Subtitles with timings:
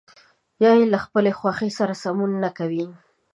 [0.63, 2.85] یا يې له خپلې خوښې سره سمون نه کوي.